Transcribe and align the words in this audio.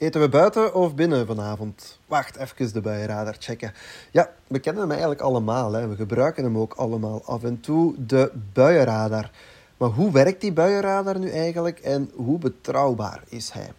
Eten 0.00 0.20
we 0.20 0.28
buiten 0.28 0.74
of 0.74 0.94
binnen 0.94 1.26
vanavond? 1.26 1.98
Wacht, 2.06 2.36
even 2.36 2.72
de 2.72 2.80
buienradar 2.80 3.36
checken. 3.38 3.72
Ja, 4.10 4.30
we 4.46 4.58
kennen 4.58 4.82
hem 4.82 4.90
eigenlijk 4.90 5.20
allemaal. 5.20 5.72
Hè. 5.72 5.88
We 5.88 5.96
gebruiken 5.96 6.44
hem 6.44 6.58
ook 6.58 6.74
allemaal 6.74 7.22
af 7.24 7.44
en 7.44 7.60
toe, 7.60 7.94
de 8.06 8.32
buienradar. 8.52 9.30
Maar 9.76 9.88
hoe 9.88 10.12
werkt 10.12 10.40
die 10.40 10.52
buienradar 10.52 11.18
nu 11.18 11.30
eigenlijk 11.30 11.78
en 11.78 12.10
hoe 12.14 12.38
betrouwbaar 12.38 13.22
is 13.28 13.50
hij? 13.50 13.72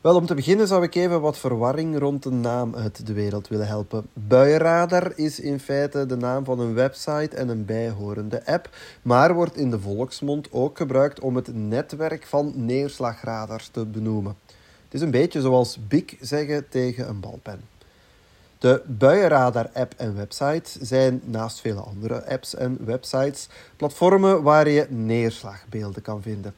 Wel, 0.00 0.16
om 0.16 0.26
te 0.26 0.34
beginnen 0.34 0.66
zou 0.66 0.82
ik 0.82 0.94
even 0.94 1.20
wat 1.20 1.38
verwarring 1.38 1.98
rond 1.98 2.22
de 2.22 2.30
naam 2.30 2.74
uit 2.74 3.06
de 3.06 3.12
wereld 3.12 3.48
willen 3.48 3.66
helpen. 3.66 4.06
Buienradar 4.12 5.12
is 5.16 5.40
in 5.40 5.60
feite 5.60 6.06
de 6.06 6.16
naam 6.16 6.44
van 6.44 6.60
een 6.60 6.74
website 6.74 7.36
en 7.36 7.48
een 7.48 7.64
bijhorende 7.64 8.46
app, 8.46 8.68
maar 9.02 9.34
wordt 9.34 9.56
in 9.56 9.70
de 9.70 9.80
volksmond 9.80 10.52
ook 10.52 10.76
gebruikt 10.76 11.20
om 11.20 11.36
het 11.36 11.54
netwerk 11.54 12.26
van 12.26 12.52
neerslagradars 12.56 13.68
te 13.68 13.86
benoemen. 13.86 14.36
Het 14.94 15.02
is 15.02 15.08
een 15.08 15.20
beetje 15.20 15.40
zoals 15.40 15.78
Big 15.88 16.04
zeggen 16.20 16.68
tegen 16.68 17.08
een 17.08 17.20
balpen. 17.20 17.60
De 18.58 18.82
Buienradar-app 18.86 19.94
en 19.96 20.16
website 20.16 20.84
zijn 20.84 21.20
naast 21.24 21.60
vele 21.60 21.80
andere 21.80 22.26
apps 22.26 22.54
en 22.54 22.78
websites 22.84 23.48
platformen 23.76 24.42
waar 24.42 24.68
je 24.68 24.86
neerslagbeelden 24.90 26.02
kan 26.02 26.22
vinden. 26.22 26.54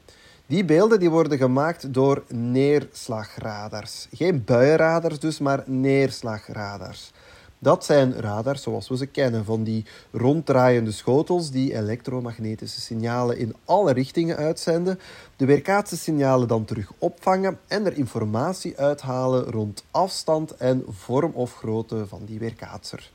Die 0.46 0.64
beelden 0.64 0.98
die 0.98 1.10
worden 1.10 1.38
gemaakt 1.38 1.94
door 1.94 2.24
neerslagradars. 2.28 4.08
Geen 4.12 4.44
buienradars 4.44 5.18
dus, 5.18 5.38
maar 5.38 5.62
neerslagradars. 5.66 7.12
Dat 7.58 7.84
zijn 7.84 8.12
radars 8.12 8.62
zoals 8.62 8.88
we 8.88 8.96
ze 8.96 9.06
kennen, 9.06 9.44
van 9.44 9.64
die 9.64 9.84
ronddraaiende 10.10 10.92
schotels 10.92 11.50
die 11.50 11.74
elektromagnetische 11.74 12.80
signalen 12.80 13.38
in 13.38 13.54
alle 13.64 13.92
richtingen 13.92 14.36
uitzenden, 14.36 14.98
de 15.36 15.44
weerkaatste 15.44 15.96
signalen 15.96 16.48
dan 16.48 16.64
terug 16.64 16.92
opvangen 16.98 17.58
en 17.66 17.86
er 17.86 17.96
informatie 17.96 18.78
uithalen 18.78 19.44
rond 19.44 19.84
afstand 19.90 20.56
en 20.56 20.84
vorm 20.88 21.32
of 21.34 21.54
grootte 21.54 22.06
van 22.06 22.24
die 22.24 22.38
weerkaatser. 22.38 23.10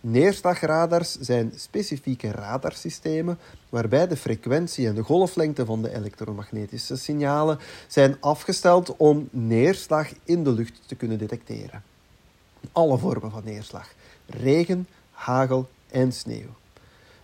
Neerslagradars 0.00 1.18
zijn 1.20 1.52
specifieke 1.56 2.30
radarsystemen 2.30 3.38
waarbij 3.68 4.08
de 4.08 4.16
frequentie 4.16 4.86
en 4.86 4.94
de 4.94 5.02
golflengte 5.02 5.64
van 5.64 5.82
de 5.82 5.94
elektromagnetische 5.94 6.96
signalen 6.96 7.58
zijn 7.88 8.16
afgesteld 8.20 8.96
om 8.96 9.28
neerslag 9.30 10.08
in 10.24 10.44
de 10.44 10.52
lucht 10.52 10.80
te 10.86 10.94
kunnen 10.94 11.18
detecteren 11.18 11.82
alle 12.72 12.98
vormen 12.98 13.30
van 13.30 13.44
neerslag: 13.44 13.88
regen, 14.26 14.88
hagel 15.10 15.68
en 15.90 16.12
sneeuw. 16.12 16.50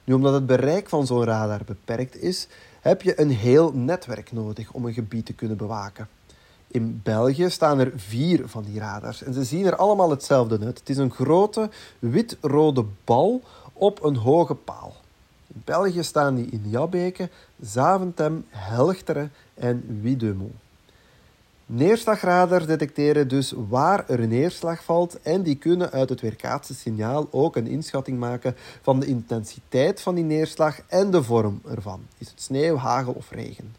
Nu, 0.04 0.14
omdat 0.14 0.32
het 0.32 0.46
bereik 0.46 0.88
van 0.88 1.06
zo'n 1.06 1.24
radar 1.24 1.60
beperkt 1.66 2.22
is, 2.22 2.46
heb 2.80 3.02
je 3.02 3.20
een 3.20 3.30
heel 3.30 3.72
netwerk 3.72 4.32
nodig 4.32 4.72
om 4.72 4.84
een 4.84 4.92
gebied 4.92 5.26
te 5.26 5.32
kunnen 5.32 5.56
bewaken. 5.56 6.08
In 6.66 7.00
België 7.02 7.50
staan 7.50 7.78
er 7.78 7.92
vier 7.96 8.48
van 8.48 8.62
die 8.62 8.78
radars 8.78 9.22
en 9.22 9.34
ze 9.34 9.44
zien 9.44 9.66
er 9.66 9.76
allemaal 9.76 10.10
hetzelfde 10.10 10.58
uit. 10.64 10.78
Het 10.78 10.88
is 10.88 10.96
een 10.96 11.10
grote 11.10 11.70
wit-rode 11.98 12.84
bal 13.04 13.42
op 13.72 14.04
een 14.04 14.16
hoge 14.16 14.54
paal. 14.54 14.94
In 15.46 15.62
België 15.64 16.02
staan 16.02 16.34
die 16.34 16.46
in 16.46 16.62
Jabbeke, 16.64 17.28
Zaventem, 17.60 18.44
Helchteren 18.48 19.32
en 19.54 20.00
Wiedemont. 20.00 20.54
Neerslagradars 21.70 22.66
detecteren 22.66 23.28
dus 23.28 23.52
waar 23.68 24.08
er 24.08 24.26
neerslag 24.26 24.84
valt 24.84 25.20
en 25.22 25.42
die 25.42 25.56
kunnen 25.56 25.90
uit 25.90 26.08
het 26.08 26.20
weerkaatste 26.20 26.74
signaal 26.74 27.28
ook 27.30 27.56
een 27.56 27.66
inschatting 27.66 28.18
maken 28.18 28.56
van 28.82 29.00
de 29.00 29.06
intensiteit 29.06 30.00
van 30.00 30.14
die 30.14 30.24
neerslag 30.24 30.80
en 30.86 31.10
de 31.10 31.22
vorm 31.22 31.60
ervan. 31.70 32.06
Is 32.18 32.30
het 32.30 32.42
sneeuw, 32.42 32.76
hagel 32.76 33.12
of 33.12 33.30
regen? 33.30 33.74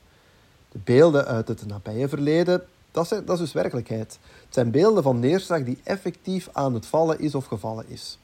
De 0.72 0.80
beelden 0.84 1.26
uit 1.26 1.48
het 1.48 1.66
nabije 1.66 2.10
verleden, 2.10 2.64
dat, 2.92 3.08
zijn, 3.08 3.26
dat 3.26 3.36
is 3.36 3.42
dus 3.42 3.54
werkelijkheid. 3.54 4.20
Het 4.46 4.54
zijn 4.54 4.72
beelden 4.72 5.04
van 5.04 5.20
neerslag 5.20 5.64
die 5.64 5.80
effectief 5.84 6.50
aan 6.52 6.74
het 6.74 6.86
vallen 6.86 7.20
is 7.20 7.36
of 7.36 7.46
gevallen 7.46 7.86
is. 7.88 8.20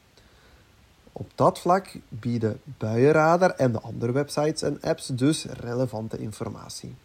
Op 1.11 1.31
dat 1.35 1.59
vlak 1.59 1.95
bieden 2.09 2.61
Buienradar 2.77 3.49
en 3.49 3.71
de 3.71 3.81
andere 3.81 4.11
websites 4.11 4.61
en 4.61 4.77
apps 4.81 5.07
dus 5.07 5.45
relevante 5.45 6.17
informatie. 6.17 6.95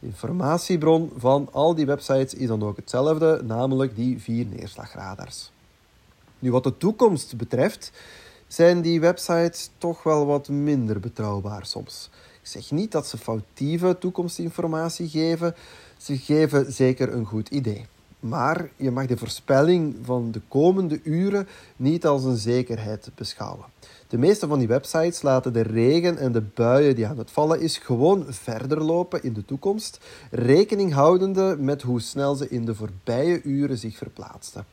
De 0.00 0.06
informatiebron 0.06 1.12
van 1.16 1.48
al 1.52 1.74
die 1.74 1.86
websites 1.86 2.34
is 2.34 2.48
dan 2.48 2.62
ook 2.62 2.76
hetzelfde, 2.76 3.42
namelijk 3.44 3.96
die 3.96 4.20
vier 4.20 4.46
neerslagradars. 4.46 5.50
Nu, 6.38 6.50
wat 6.50 6.64
de 6.64 6.76
toekomst 6.76 7.36
betreft, 7.36 7.92
zijn 8.46 8.80
die 8.80 9.00
websites 9.00 9.70
toch 9.78 10.02
wel 10.02 10.26
wat 10.26 10.48
minder 10.48 11.00
betrouwbaar 11.00 11.66
soms. 11.66 12.10
Ik 12.40 12.48
zeg 12.48 12.70
niet 12.70 12.92
dat 12.92 13.06
ze 13.06 13.18
foutieve 13.18 13.98
toekomstinformatie 13.98 15.08
geven, 15.08 15.54
ze 15.96 16.16
geven 16.16 16.72
zeker 16.72 17.12
een 17.12 17.26
goed 17.26 17.48
idee. 17.48 17.86
Maar 18.20 18.70
je 18.76 18.90
mag 18.90 19.06
de 19.06 19.16
voorspelling 19.16 19.96
van 20.02 20.30
de 20.30 20.40
komende 20.48 21.00
uren 21.02 21.48
niet 21.76 22.06
als 22.06 22.24
een 22.24 22.36
zekerheid 22.36 23.10
beschouwen. 23.14 23.64
De 24.10 24.18
meeste 24.18 24.46
van 24.46 24.58
die 24.58 24.68
websites 24.68 25.22
laten 25.22 25.52
de 25.52 25.60
regen 25.60 26.18
en 26.18 26.32
de 26.32 26.40
buien 26.40 26.94
die 26.94 27.06
aan 27.06 27.18
het 27.18 27.30
vallen 27.30 27.60
is 27.60 27.78
gewoon 27.78 28.24
verder 28.28 28.82
lopen 28.84 29.22
in 29.22 29.32
de 29.32 29.44
toekomst, 29.44 29.98
rekening 30.30 30.92
houdende 30.92 31.56
met 31.58 31.82
hoe 31.82 32.00
snel 32.00 32.34
ze 32.34 32.48
in 32.48 32.64
de 32.64 32.74
voorbije 32.74 33.42
uren 33.42 33.78
zich 33.78 33.96
verplaatsten. 33.96 34.66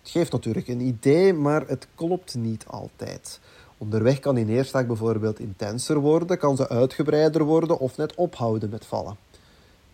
Het 0.00 0.10
geeft 0.10 0.32
natuurlijk 0.32 0.68
een 0.68 0.80
idee, 0.80 1.32
maar 1.32 1.64
het 1.66 1.86
klopt 1.94 2.34
niet 2.34 2.64
altijd. 2.66 3.40
Onderweg 3.78 4.18
kan 4.18 4.34
die 4.34 4.44
neerslag 4.44 4.86
bijvoorbeeld 4.86 5.38
intenser 5.38 5.98
worden, 5.98 6.38
kan 6.38 6.56
ze 6.56 6.68
uitgebreider 6.68 7.44
worden 7.44 7.78
of 7.78 7.96
net 7.96 8.14
ophouden 8.14 8.70
met 8.70 8.86
vallen. 8.86 9.16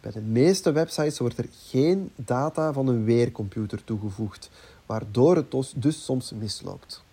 Bij 0.00 0.12
de 0.12 0.20
meeste 0.20 0.72
websites 0.72 1.18
wordt 1.18 1.38
er 1.38 1.48
geen 1.68 2.10
data 2.14 2.72
van 2.72 2.88
een 2.88 3.04
weercomputer 3.04 3.84
toegevoegd, 3.84 4.50
waardoor 4.86 5.36
het 5.36 5.72
dus 5.76 6.04
soms 6.04 6.32
misloopt. 6.32 7.04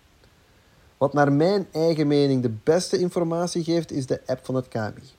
Wat 0.98 1.12
naar 1.12 1.32
mijn 1.32 1.66
eigen 1.72 2.06
mening 2.06 2.42
de 2.42 2.52
beste 2.62 2.98
informatie 2.98 3.64
geeft, 3.64 3.92
is 3.92 4.06
de 4.06 4.20
app 4.26 4.44
van 4.44 4.54
het 4.54 4.68
KMI. 4.68 5.12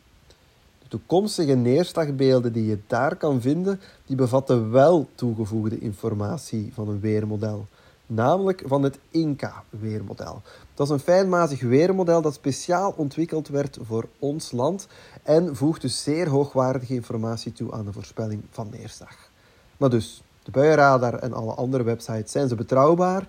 De 0.79 0.87
toekomstige 0.87 1.55
neerslagbeelden 1.55 2.53
die 2.53 2.65
je 2.65 2.79
daar 2.87 3.15
kan 3.15 3.41
vinden, 3.41 3.81
die 4.05 4.15
bevatten 4.15 4.71
wel 4.71 5.07
toegevoegde 5.15 5.79
informatie 5.79 6.71
van 6.73 6.89
een 6.89 6.99
weermodel. 6.99 7.67
Namelijk 8.07 8.63
van 8.65 8.83
het 8.83 8.99
Inca-weermodel. 9.09 10.41
Dat 10.73 10.87
is 10.87 10.93
een 10.93 10.99
fijnmazig 10.99 11.61
weermodel 11.61 12.21
dat 12.21 12.33
speciaal 12.33 12.93
ontwikkeld 12.97 13.47
werd 13.47 13.77
voor 13.81 14.07
ons 14.19 14.51
land 14.51 14.87
en 15.23 15.55
voegt 15.55 15.81
dus 15.81 16.03
zeer 16.03 16.29
hoogwaardige 16.29 16.93
informatie 16.93 17.51
toe 17.51 17.73
aan 17.73 17.85
de 17.85 17.93
voorspelling 17.93 18.43
van 18.49 18.67
neerslag. 18.71 19.29
Maar 19.77 19.89
dus, 19.89 20.21
de 20.43 20.51
buienradar 20.51 21.13
en 21.13 21.33
alle 21.33 21.53
andere 21.53 21.83
websites, 21.83 22.31
zijn 22.31 22.47
ze 22.47 22.55
betrouwbaar? 22.55 23.27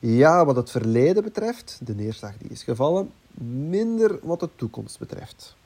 Ja, 0.00 0.44
wat 0.44 0.56
het 0.56 0.70
verleden 0.70 1.22
betreft, 1.22 1.80
de 1.82 1.94
neerslag 1.94 2.36
die 2.38 2.50
is 2.50 2.62
gevallen, 2.62 3.10
minder 3.68 4.18
wat 4.22 4.40
de 4.40 4.48
toekomst 4.54 4.98
betreft. 4.98 5.56